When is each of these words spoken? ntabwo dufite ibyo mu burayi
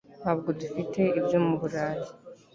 ntabwo 0.21 0.49
dufite 0.59 1.01
ibyo 1.19 1.37
mu 1.45 1.53
burayi 1.61 2.07